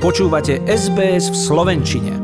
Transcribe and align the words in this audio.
Počúvate 0.00 0.64
SBS 0.64 1.28
v 1.28 1.36
Slovenčine. 1.36 2.16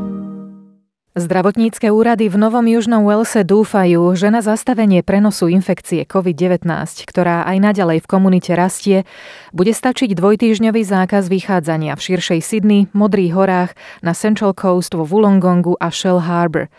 Zdravotnícke 1.13 1.93
úrady 1.93 2.25
v 2.25 2.41
Novom 2.41 2.65
Južnom 2.65 3.05
Walese 3.05 3.45
dúfajú, 3.45 4.17
že 4.17 4.33
na 4.33 4.41
zastavenie 4.41 5.05
prenosu 5.05 5.45
infekcie 5.45 6.01
COVID-19, 6.09 6.65
ktorá 7.05 7.45
aj 7.45 7.57
naďalej 7.61 8.01
v 8.01 8.07
komunite 8.09 8.57
rastie, 8.57 9.05
bude 9.53 9.77
stačiť 9.77 10.09
dvojtýždňový 10.17 10.81
zákaz 10.81 11.29
vychádzania 11.29 11.93
v 11.93 12.01
širšej 12.01 12.39
Sydney, 12.41 12.89
Modrých 12.97 13.37
horách, 13.37 13.71
na 14.01 14.17
Central 14.17 14.57
Coast 14.57 14.97
vo 14.97 15.05
Wollongongu 15.05 15.77
a 15.77 15.93
Shell 15.93 16.25
Harbour. 16.25 16.73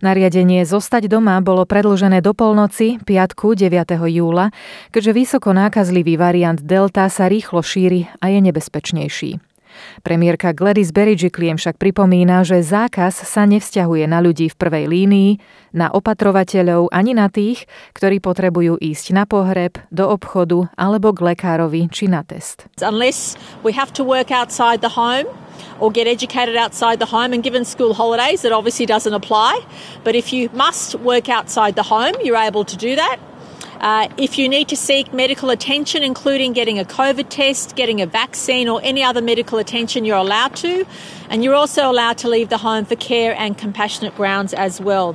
Nariadenie 0.00 0.64
zostať 0.64 1.12
doma 1.12 1.44
bolo 1.44 1.68
predlžené 1.68 2.24
do 2.24 2.32
polnoci, 2.32 2.96
piatku 3.04 3.52
9. 3.52 4.00
júla, 4.00 4.48
keďže 4.96 5.12
vysoko 5.12 5.52
nákazlivý 5.52 6.16
variant 6.16 6.56
Delta 6.56 7.04
sa 7.12 7.28
rýchlo 7.28 7.60
šíri 7.60 8.08
a 8.24 8.32
je 8.32 8.40
nebezpečnejší. 8.40 9.47
Premiérka 10.02 10.54
Gladys 10.54 10.90
Berejiklian 10.94 11.58
však 11.58 11.76
pripomína, 11.76 12.46
že 12.46 12.62
zákaz 12.62 13.26
sa 13.26 13.44
nevzťahuje 13.48 14.04
na 14.06 14.18
ľudí 14.22 14.50
v 14.52 14.56
prvej 14.56 14.84
línii, 14.86 15.30
na 15.74 15.92
opatrovateľov 15.92 16.88
ani 16.94 17.12
na 17.12 17.28
tých, 17.28 17.68
ktorí 17.92 18.18
potrebujú 18.24 18.80
ísť 18.80 19.12
na 19.12 19.28
pohreb, 19.28 19.76
do 19.92 20.08
obchodu 20.08 20.68
alebo 20.74 21.12
k 21.12 21.34
lekárovi 21.34 21.86
či 21.92 22.08
na 22.08 22.24
test. 22.24 22.66
Unless 22.80 23.36
we 23.60 23.76
have 23.76 23.92
to 23.94 24.02
work 24.06 24.32
outside 24.32 24.80
the 24.80 24.92
home, 24.92 25.28
or 25.80 25.90
get 25.90 26.06
educated 26.06 26.56
outside 26.56 26.98
the 26.98 27.06
home. 27.06 27.32
And 27.32 27.42
given 27.42 27.64
school 27.64 27.94
holidays, 27.94 28.44
it 28.44 28.52
obviously 28.52 28.86
doesn't 28.86 29.14
apply. 29.14 29.60
But 30.04 30.14
if 30.14 30.32
you 30.32 30.50
must 30.52 30.94
work 30.96 31.28
outside 31.28 31.74
the 31.74 31.82
home, 31.82 32.14
you're 32.22 32.36
able 32.36 32.64
to 32.64 32.76
do 32.76 32.96
that. 32.96 33.18
Uh, 33.80 34.08
if 34.18 34.38
you 34.38 34.48
need 34.48 34.66
to 34.68 34.76
seek 34.76 35.12
medical 35.12 35.50
attention, 35.50 36.02
including 36.02 36.52
getting 36.52 36.78
a 36.78 36.84
COVID 36.84 37.28
test, 37.28 37.76
getting 37.76 38.00
a 38.00 38.06
vaccine, 38.06 38.68
or 38.68 38.80
any 38.82 39.02
other 39.02 39.22
medical 39.22 39.58
attention, 39.58 40.04
you're 40.04 40.18
allowed 40.18 40.56
to. 40.56 40.84
And 41.30 41.44
you're 41.44 41.54
also 41.54 41.90
allowed 41.90 42.18
to 42.18 42.28
leave 42.28 42.48
the 42.48 42.58
home 42.58 42.84
for 42.84 42.96
care 42.96 43.38
and 43.38 43.56
compassionate 43.56 44.16
grounds 44.16 44.52
as 44.54 44.80
well. 44.80 45.14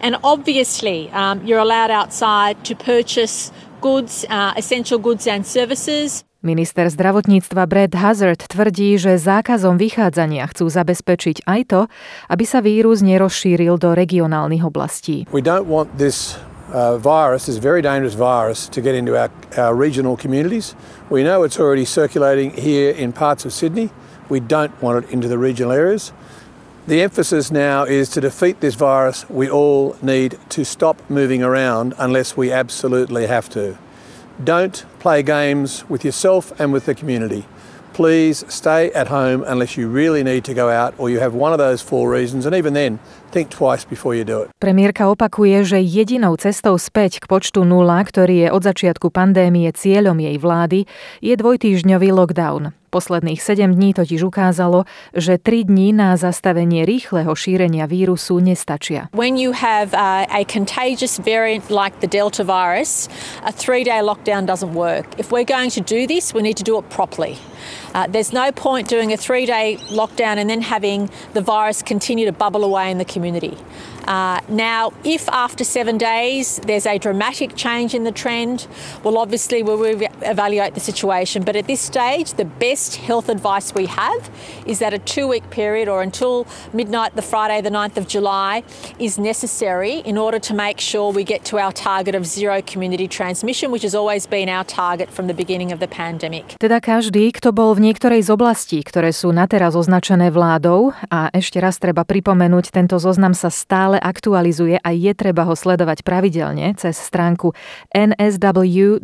And 0.00 0.16
obviously, 0.22 1.10
um, 1.10 1.44
you're 1.44 1.58
allowed 1.58 1.90
outside 1.90 2.62
to 2.66 2.76
purchase 2.76 3.50
goods, 3.80 4.24
uh, 4.30 4.54
essential 4.56 4.98
goods 4.98 5.26
and 5.26 5.46
services. 5.46 6.22
Minister 6.38 6.86
zdravotníctva 6.86 7.66
Brad 7.66 7.98
Hazard 7.98 8.46
tvrdí, 8.46 8.94
že 8.94 9.18
zákazom 9.18 9.74
vychádzania 9.74 10.46
chcú 10.46 10.70
zabezpečiť 10.70 11.42
aj 11.50 11.60
to, 11.66 11.80
aby 12.30 12.44
sa 12.46 12.62
vírus 12.62 13.02
nerozšíril 13.02 13.74
do 13.74 13.90
regionálnych 13.90 14.62
oblastí. 14.62 15.26
We 15.34 15.42
don't 15.42 15.66
want 15.66 15.98
this 15.98 16.38
uh, 16.72 16.98
virus, 16.98 17.46
this 17.46 17.56
very 17.56 17.82
dangerous 17.82 18.14
virus, 18.14 18.68
to 18.68 18.80
get 18.80 18.94
into 18.94 19.16
our, 19.16 19.30
our 19.56 19.74
regional 19.74 20.16
communities. 20.16 20.74
We 21.10 21.22
know 21.22 21.42
it's 21.42 21.58
already 21.58 21.84
circulating 21.84 22.50
here 22.50 22.90
in 22.90 23.12
parts 23.12 23.44
of 23.44 23.52
Sydney. 23.52 23.90
We 24.28 24.40
don't 24.40 24.80
want 24.82 25.04
it 25.04 25.10
into 25.10 25.28
the 25.28 25.38
regional 25.38 25.72
areas. 25.72 26.12
The 26.86 27.02
emphasis 27.02 27.50
now 27.50 27.84
is 27.84 28.08
to 28.10 28.20
defeat 28.22 28.60
this 28.60 28.74
virus, 28.74 29.28
we 29.28 29.50
all 29.50 29.96
need 30.00 30.38
to 30.48 30.64
stop 30.64 31.02
moving 31.10 31.42
around 31.42 31.94
unless 31.98 32.34
we 32.34 32.50
absolutely 32.50 33.26
have 33.26 33.50
to. 33.50 33.76
Don't 34.42 34.86
play 34.98 35.22
games 35.22 35.86
with 35.90 36.02
yourself 36.02 36.58
and 36.58 36.72
with 36.72 36.86
the 36.86 36.94
community. 36.94 37.44
Please 37.92 38.42
stay 38.48 38.90
at 38.92 39.08
home 39.08 39.44
unless 39.46 39.76
you 39.76 39.88
really 39.88 40.22
need 40.22 40.44
to 40.44 40.54
go 40.54 40.70
out 40.70 40.94
or 40.96 41.10
you 41.10 41.18
have 41.18 41.34
one 41.34 41.52
of 41.52 41.58
those 41.58 41.82
four 41.82 42.08
reasons, 42.10 42.46
and 42.46 42.54
even 42.54 42.72
then, 42.72 43.00
think 43.30 43.52
twice 43.52 43.84
before 43.84 44.16
you 44.16 44.24
do 44.24 44.42
it. 44.42 44.50
Premiérka 44.58 45.06
opakuje, 45.12 45.64
že 45.64 45.78
jedinou 45.78 46.34
cestou 46.40 46.74
späť 46.80 47.20
k 47.22 47.28
počtu 47.28 47.62
nula, 47.62 48.00
ktorý 48.02 48.46
je 48.46 48.48
od 48.50 48.62
začiatku 48.64 49.12
pandémie 49.12 49.70
cieľom 49.70 50.18
jej 50.18 50.36
vlády, 50.40 50.88
je 51.20 51.34
dvojtýždňový 51.36 52.08
lockdown. 52.10 52.72
Posledných 52.90 53.42
7 53.42 53.74
dní 53.74 53.94
totiž 53.94 54.22
ukázalo, 54.22 54.84
že 55.12 55.38
3 55.38 55.64
dní 55.64 55.92
na 55.92 56.16
zastavenie 56.16 56.88
rýchleho 56.88 57.28
šírenia 57.36 57.84
vírusu 57.84 58.40
nestačia. 58.40 59.12
When 59.12 59.36
you 59.36 59.52
have 59.52 59.92
uh, 59.92 60.24
a 60.32 60.48
contagious 60.48 61.20
variant 61.20 61.68
like 61.68 62.00
the 62.00 62.08
Delta 62.08 62.44
virus, 62.44 63.12
a 63.44 63.52
three-day 63.52 64.00
lockdown 64.00 64.48
doesn't 64.48 64.72
work. 64.72 65.04
If 65.20 65.28
we're 65.28 65.44
going 65.44 65.68
to 65.76 65.84
do 65.84 66.08
this, 66.08 66.32
we 66.32 66.40
need 66.40 66.56
to 66.56 66.64
do 66.64 66.80
it 66.80 66.88
properly. 66.88 67.36
Uh, 67.92 68.08
there's 68.08 68.32
no 68.32 68.52
point 68.52 68.88
doing 68.88 69.12
a 69.12 69.20
three-day 69.20 69.76
lockdown 69.92 70.40
and 70.40 70.48
then 70.48 70.64
having 70.64 71.10
the 71.36 71.44
virus 71.44 71.84
continue 71.84 72.24
to 72.24 72.32
bubble 72.32 72.64
away 72.64 72.88
in 72.88 72.96
the 72.96 73.04
community. 73.04 73.27
community. 73.28 73.56
Uh, 74.08 74.40
now, 74.48 74.90
if 75.04 75.28
after 75.28 75.62
seven 75.64 75.98
days 75.98 76.56
there's 76.64 76.86
a 76.86 76.96
dramatic 76.96 77.54
change 77.56 77.92
in 77.92 78.04
the 78.04 78.10
trend, 78.10 78.66
well, 79.04 79.18
obviously 79.18 79.62
we'll 79.62 79.76
re- 79.76 80.08
evaluate 80.22 80.72
the 80.72 80.80
situation. 80.80 81.44
But 81.44 81.56
at 81.56 81.66
this 81.66 81.82
stage, 81.82 82.32
the 82.40 82.46
best 82.46 82.96
health 82.96 83.28
advice 83.28 83.74
we 83.74 83.84
have 83.84 84.30
is 84.64 84.78
that 84.78 84.94
a 84.94 84.98
two 84.98 85.28
week 85.28 85.50
period 85.50 85.88
or 85.92 86.00
until 86.00 86.46
midnight, 86.72 87.16
the 87.16 87.22
Friday, 87.22 87.60
the 87.60 87.68
9th 87.68 87.98
of 87.98 88.08
July, 88.08 88.64
is 88.98 89.18
necessary 89.18 90.00
in 90.08 90.16
order 90.16 90.38
to 90.38 90.54
make 90.54 90.80
sure 90.80 91.12
we 91.12 91.22
get 91.22 91.44
to 91.44 91.58
our 91.58 91.72
target 91.72 92.14
of 92.14 92.24
zero 92.24 92.62
community 92.62 93.08
transmission, 93.08 93.70
which 93.70 93.82
has 93.82 93.94
always 93.94 94.24
been 94.24 94.48
our 94.48 94.64
target 94.64 95.10
from 95.12 95.26
the 95.26 95.34
beginning 95.34 95.70
of 95.70 95.80
the 95.84 95.88
pandemic. 95.88 96.56
Teda 96.56 96.80
každý, 96.80 97.28
kto 97.36 97.52
bol 97.52 97.76
v 97.76 97.92
niektorej 97.92 98.24
z 98.24 98.32
oblastí, 98.32 98.80
ktoré 98.80 99.12
sú 99.12 99.36
na 99.36 99.44
teraz 99.44 99.76
označené 99.76 100.32
vládou, 100.32 100.96
a 101.12 101.28
ešte 101.36 101.60
raz 101.60 101.76
treba 101.76 102.08
pripomenúť, 102.08 102.72
tento 102.72 102.96
zoznam 102.96 103.36
sa 103.36 103.52
stále 103.52 103.97
stále 103.98 104.06
aktualizuje 104.06 104.78
a 104.78 104.90
je 104.94 105.12
treba 105.14 105.42
ho 105.42 105.54
sledovať 105.58 106.06
pravidelne 106.06 106.70
cez 106.78 106.94
stránku 106.94 107.52
nsw.gov.au, 107.90 109.02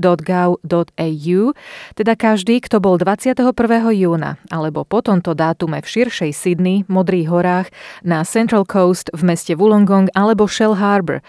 teda 1.99 2.13
každý, 2.15 2.61
kto 2.63 2.79
bol 2.79 2.95
21. 2.99 3.51
júna 3.91 4.39
alebo 4.55 4.87
po 4.87 5.03
tomto 5.03 5.35
dátume 5.35 5.83
v 5.83 5.87
širšej 5.87 6.31
Sydney, 6.31 6.87
Modrých 6.87 7.29
horách, 7.29 7.69
na 8.07 8.23
Central 8.23 8.63
Coast 8.65 9.11
v 9.11 9.27
meste 9.27 9.59
Wollongong 9.59 10.15
alebo 10.15 10.47
Shell 10.47 10.79
Harbour, 10.79 11.21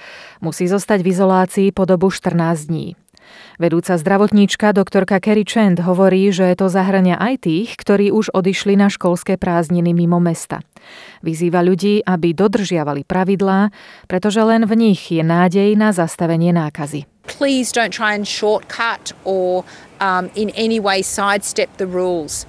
musí 0.45 0.69
zostať 0.69 1.01
v 1.01 1.09
izolácii 1.09 1.67
po 1.73 1.89
dobu 1.89 2.13
14 2.13 2.69
dní. 2.69 3.04
Vedúca 3.55 3.95
zdravotníčka 3.95 4.75
doktorka 4.75 5.23
Kerry 5.23 5.47
Chand 5.47 5.79
hovorí, 5.79 6.31
že 6.35 6.51
to 6.59 6.67
zahrania 6.67 7.15
aj 7.15 7.47
tých, 7.47 7.69
ktorí 7.79 8.11
už 8.11 8.35
odišli 8.35 8.75
na 8.75 8.91
školské 8.91 9.39
prázdniny 9.39 9.95
mimo 9.95 10.19
mesta. 10.19 10.59
Vyzýva 11.23 11.63
ľudí, 11.63 12.03
aby 12.03 12.35
dodržiavali 12.35 13.07
pravidlá, 13.07 13.71
pretože 14.11 14.43
len 14.43 14.67
v 14.67 14.73
nich 14.75 15.01
je 15.09 15.23
nádej 15.23 15.73
na 15.79 15.95
zastavenie 15.95 16.51
nákazy. 16.51 17.07
Please 17.25 17.71
don't 17.73 17.95
try 17.95 18.13
and 18.13 18.27
shortcut 18.27 19.15
or 19.25 19.65
um, 19.97 20.29
in 20.35 20.53
any 20.53 20.77
way 20.77 21.01
sidestep 21.01 21.71
the 21.81 21.89
rules. 21.89 22.45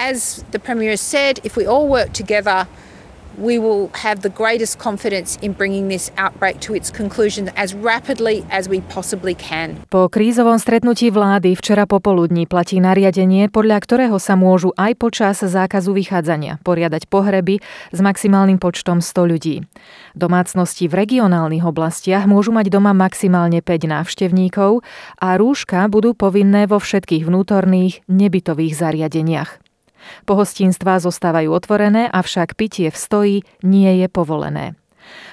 As 0.00 0.40
the 0.54 0.58
Premier 0.58 0.96
said, 0.96 1.42
if 1.44 1.58
we 1.58 1.68
all 1.68 1.84
work 1.84 2.16
together, 2.16 2.64
we 3.38 3.58
will 3.58 3.90
have 4.02 4.22
the 4.26 4.32
greatest 4.32 4.78
confidence 4.78 5.38
in 5.38 5.52
bringing 5.52 5.88
this 5.88 6.10
outbreak 6.18 6.58
to 6.60 6.74
its 6.74 6.90
conclusion 6.90 7.50
as 7.54 7.74
rapidly 7.74 8.42
as 8.50 8.66
we 8.66 8.82
possibly 8.90 9.34
can. 9.34 9.78
Po 9.92 10.10
krízovom 10.10 10.58
stretnutí 10.58 11.14
vlády 11.14 11.54
včera 11.54 11.86
popoludní 11.86 12.50
platí 12.50 12.82
nariadenie, 12.82 13.46
podľa 13.52 13.78
ktorého 13.84 14.16
sa 14.18 14.34
môžu 14.34 14.74
aj 14.74 14.92
počas 14.98 15.36
zákazu 15.40 15.94
vychádzania 15.94 16.58
poriadať 16.66 17.06
pohreby 17.06 17.62
s 17.94 17.98
maximálnym 18.02 18.58
počtom 18.58 18.98
100 18.98 19.30
ľudí. 19.30 19.56
Domácnosti 20.18 20.90
v 20.90 21.06
regionálnych 21.06 21.62
oblastiach 21.62 22.26
môžu 22.26 22.50
mať 22.50 22.72
doma 22.72 22.90
maximálne 22.90 23.62
5 23.62 23.86
návštevníkov 23.86 24.82
a 25.22 25.28
rúška 25.38 25.86
budú 25.86 26.12
povinné 26.12 26.66
vo 26.66 26.82
všetkých 26.82 27.24
vnútorných 27.24 28.02
nebytových 28.10 28.74
zariadeniach. 28.74 29.69
Pohostinstvá 30.24 31.00
zostávajú 31.00 31.52
otvorené, 31.52 32.08
avšak 32.10 32.54
pitie 32.56 32.88
v 32.88 32.98
stoji 32.98 33.36
nie 33.64 34.02
je 34.04 34.08
povolené. 34.08 34.78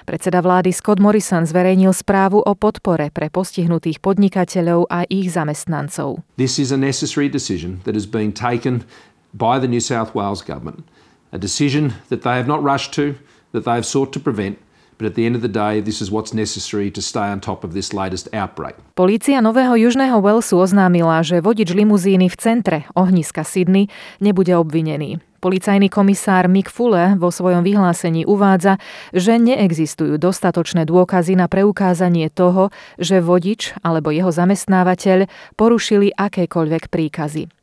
Predseda 0.08 0.42
vlády 0.42 0.72
Scott 0.74 0.98
Morrison 0.98 1.44
zverejnil 1.46 1.92
správu 1.94 2.42
o 2.42 2.54
podpore 2.56 3.12
pre 3.12 3.28
postihnutých 3.30 4.00
podnikateľov 4.00 4.88
a 4.90 5.04
ich 5.12 5.36
zamestnancov. 5.36 6.24
This 6.40 6.58
is 6.58 6.72
a 6.72 6.80
necessary 6.80 7.28
decision 7.30 7.84
that 7.84 7.94
has 7.94 8.08
been 8.08 8.32
taken 8.32 8.88
by 9.36 9.60
the 9.60 9.70
New 9.70 9.84
South 9.84 10.16
Wales 10.16 10.42
government. 10.42 10.88
A 11.36 11.38
decision 11.38 12.00
that 12.08 12.24
they 12.24 12.40
have 12.40 12.48
not 12.48 12.64
rushed 12.64 12.96
to, 12.96 13.20
that 13.52 13.68
they 13.68 13.76
have 13.76 13.86
sought 13.86 14.16
to 14.16 14.20
prevent, 14.24 14.58
But 14.98 15.14
at 15.14 15.16
the 15.16 15.30
end 15.30 15.38
of 15.38 15.46
the 15.46 15.54
day, 15.54 15.78
this 15.78 16.02
is 16.02 16.10
what's 16.10 16.34
necessary 16.34 16.90
to 16.90 17.02
stay 17.06 17.30
on 17.30 17.38
top 17.38 17.62
of 17.62 17.78
this 17.78 17.94
latest 17.94 18.34
outbreak. 18.34 18.82
Polícia 18.98 19.38
Nového 19.46 19.78
Južného 19.78 20.18
Walesu 20.26 20.58
oznámila, 20.58 21.22
že 21.22 21.38
vodič 21.38 21.70
limuzíny 21.70 22.34
v 22.34 22.38
centre 22.42 22.78
ohniska 22.98 23.46
Sydney 23.46 23.94
nebude 24.18 24.58
obvinený. 24.58 25.22
Policajný 25.38 25.94
komisár 25.94 26.50
Mick 26.50 26.74
Fuller 26.74 27.14
vo 27.14 27.30
svojom 27.30 27.62
vyhlásení 27.62 28.26
uvádza, 28.26 28.82
že 29.14 29.38
neexistujú 29.38 30.18
dostatočné 30.18 30.90
dôkazy 30.90 31.38
na 31.38 31.46
preukázanie 31.46 32.34
toho, 32.34 32.74
že 32.98 33.22
vodič 33.22 33.78
alebo 33.86 34.10
jeho 34.10 34.34
zamestnávateľ 34.34 35.30
porušili 35.54 36.10
akékoľvek 36.18 36.90
príkazy. 36.90 37.54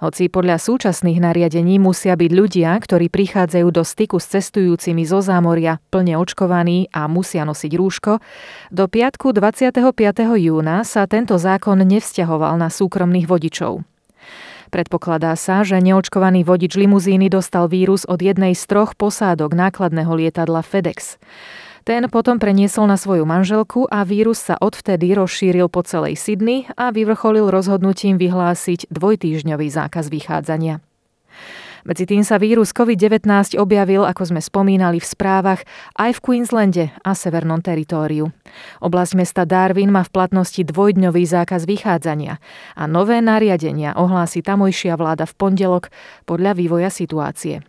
Hoci 0.00 0.32
podľa 0.32 0.56
súčasných 0.56 1.20
nariadení 1.20 1.76
musia 1.76 2.16
byť 2.16 2.30
ľudia, 2.32 2.72
ktorí 2.80 3.12
prichádzajú 3.12 3.68
do 3.68 3.84
styku 3.84 4.16
s 4.16 4.32
cestujúcimi 4.32 5.04
zo 5.04 5.20
zámoria 5.20 5.76
plne 5.92 6.16
očkovaní 6.16 6.88
a 6.88 7.04
musia 7.04 7.44
nosiť 7.44 7.72
rúško, 7.76 8.12
do 8.72 8.84
piatku 8.88 9.36
25. 9.36 9.76
júna 10.40 10.88
sa 10.88 11.04
tento 11.04 11.36
zákon 11.36 11.84
nevzťahoval 11.84 12.56
na 12.56 12.72
súkromných 12.72 13.28
vodičov. 13.28 13.84
Predpokladá 14.70 15.34
sa, 15.34 15.66
že 15.66 15.82
neočkovaný 15.82 16.46
vodič 16.46 16.78
limuzíny 16.78 17.26
dostal 17.26 17.66
vírus 17.66 18.06
od 18.06 18.22
jednej 18.22 18.54
z 18.54 18.62
troch 18.70 18.94
posádok 18.94 19.50
nákladného 19.52 20.14
lietadla 20.14 20.62
FedEx. 20.62 21.18
Ten 21.84 22.04
potom 22.12 22.36
preniesol 22.36 22.88
na 22.88 23.00
svoju 23.00 23.24
manželku 23.24 23.88
a 23.88 24.04
vírus 24.04 24.40
sa 24.40 24.60
odvtedy 24.60 25.16
rozšíril 25.16 25.72
po 25.72 25.80
celej 25.80 26.20
Sydney 26.20 26.68
a 26.76 26.92
vyvrcholil 26.92 27.48
rozhodnutím 27.48 28.20
vyhlásiť 28.20 28.92
dvojtýždňový 28.92 29.68
zákaz 29.72 30.12
vychádzania. 30.12 30.84
Medzi 31.80 32.04
tým 32.04 32.20
sa 32.20 32.36
vírus 32.36 32.76
COVID-19 32.76 33.56
objavil, 33.56 34.04
ako 34.04 34.28
sme 34.28 34.40
spomínali 34.44 35.00
v 35.00 35.06
správach, 35.06 35.64
aj 35.96 36.20
v 36.20 36.20
Queenslande 36.20 36.84
a 37.00 37.16
Severnom 37.16 37.64
teritóriu. 37.64 38.28
Oblasť 38.84 39.12
mesta 39.16 39.48
Darwin 39.48 39.88
má 39.88 40.04
v 40.04 40.12
platnosti 40.12 40.60
dvojdňový 40.60 41.24
zákaz 41.24 41.64
vychádzania 41.64 42.36
a 42.76 42.82
nové 42.84 43.24
nariadenia 43.24 43.96
ohlási 43.96 44.44
tamojšia 44.44 45.00
vláda 45.00 45.24
v 45.24 45.36
pondelok 45.40 45.88
podľa 46.28 46.52
vývoja 46.52 46.92
situácie. 46.92 47.64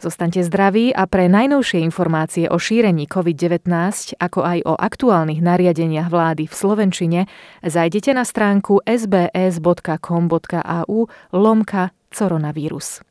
Zostaňte 0.00 0.40
zdraví 0.40 0.96
a 0.96 1.04
pre 1.04 1.28
najnovšie 1.28 1.84
informácie 1.84 2.48
o 2.48 2.56
šírení 2.56 3.04
COVID-19, 3.04 3.68
ako 4.16 4.40
aj 4.40 4.58
o 4.64 4.72
aktuálnych 4.72 5.44
nariadeniach 5.44 6.08
vlády 6.08 6.48
v 6.48 6.54
Slovenčine, 6.56 7.28
zajdete 7.60 8.16
na 8.16 8.24
stránku 8.24 8.80
sbs.com.au 8.88 9.60
lomka 11.36 11.92
coronavírus. 12.08 13.04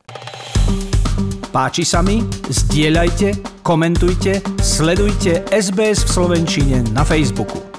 Páči 1.53 1.86
sa 1.86 2.01
mi? 2.01 2.25
Zdieľajte, 2.50 3.62
komentujte, 3.62 4.41
sledujte 4.57 5.45
SBS 5.50 6.06
v 6.06 6.09
Slovenčine 6.09 6.81
na 6.94 7.06
Facebooku. 7.06 7.79